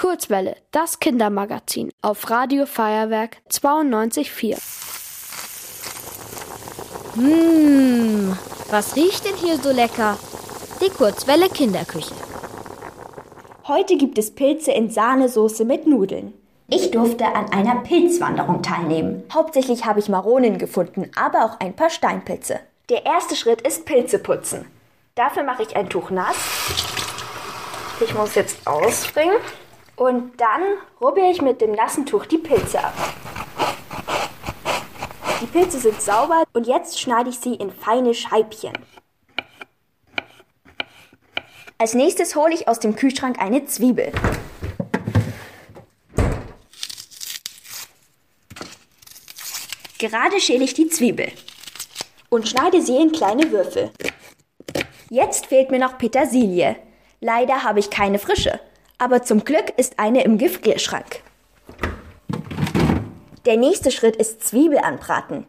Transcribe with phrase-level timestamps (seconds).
[0.00, 4.56] Kurzwelle, das Kindermagazin auf Radio Feuerwerk 92.4.
[7.16, 8.34] Mmh,
[8.70, 10.18] was riecht denn hier so lecker?
[10.80, 12.14] Die Kurzwelle Kinderküche.
[13.68, 16.32] Heute gibt es Pilze in Sahnesoße mit Nudeln.
[16.70, 19.24] Ich durfte an einer Pilzwanderung teilnehmen.
[19.30, 22.58] Hauptsächlich habe ich Maronen gefunden, aber auch ein paar Steinpilze.
[22.88, 24.64] Der erste Schritt ist Pilze putzen.
[25.14, 26.36] Dafür mache ich ein Tuch nass.
[28.00, 29.36] Ich muss jetzt ausbringen.
[30.00, 30.62] Und dann
[30.98, 32.94] rubbe ich mit dem nassen Tuch die Pilze ab.
[35.42, 38.72] Die Pilze sind sauber und jetzt schneide ich sie in feine Scheibchen.
[41.76, 44.10] Als nächstes hole ich aus dem Kühlschrank eine Zwiebel.
[49.98, 51.30] Gerade schäle ich die Zwiebel
[52.30, 53.90] und schneide sie in kleine Würfel.
[55.10, 56.76] Jetzt fehlt mir noch Petersilie.
[57.20, 58.60] Leider habe ich keine frische,
[59.00, 61.22] aber zum Glück ist eine im Gefrierschrank.
[63.46, 65.46] Der nächste Schritt ist Zwiebel anbraten.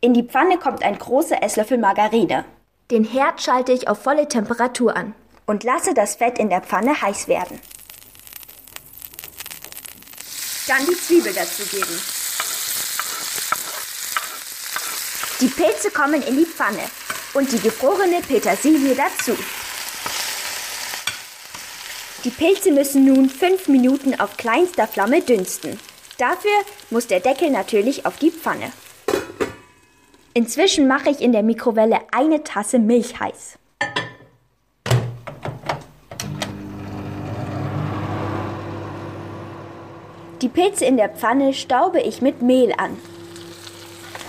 [0.00, 2.46] In die Pfanne kommt ein großer Esslöffel Margarine.
[2.90, 7.00] Den Herd schalte ich auf volle Temperatur an und lasse das Fett in der Pfanne
[7.00, 7.60] heiß werden.
[10.66, 12.00] Dann die Zwiebel dazugeben.
[15.40, 16.84] Die Pilze kommen in die Pfanne
[17.34, 19.36] und die gefrorene Petersilie dazu.
[22.24, 25.78] Die Pilze müssen nun 5 Minuten auf kleinster Flamme dünsten.
[26.16, 26.56] Dafür
[26.88, 28.72] muss der Deckel natürlich auf die Pfanne.
[30.32, 33.58] Inzwischen mache ich in der Mikrowelle eine Tasse Milch heiß.
[40.40, 42.96] Die Pilze in der Pfanne staube ich mit Mehl an.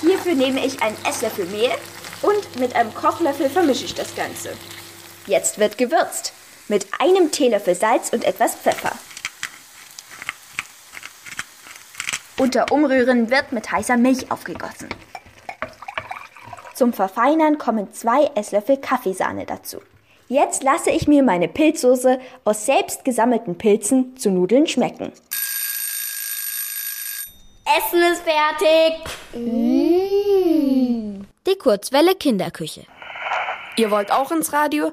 [0.00, 1.72] Hierfür nehme ich einen Esslöffel Mehl
[2.22, 4.50] und mit einem Kochlöffel vermische ich das Ganze.
[5.26, 6.34] Jetzt wird gewürzt
[6.70, 8.92] mit einem Teelöffel Salz und etwas Pfeffer.
[12.38, 14.88] Unter Umrühren wird mit heißer Milch aufgegossen.
[16.74, 19.82] Zum Verfeinern kommen zwei Esslöffel Kaffeesahne dazu.
[20.28, 25.12] Jetzt lasse ich mir meine Pilzsoße aus selbst gesammelten Pilzen zu Nudeln schmecken.
[27.76, 29.04] Essen ist fertig.
[29.34, 31.26] Mm.
[31.46, 32.86] Die Kurzwelle Kinderküche.
[33.76, 34.92] Ihr wollt auch ins Radio?